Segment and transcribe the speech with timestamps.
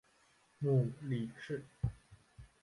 [0.57, 1.63] 母李氏。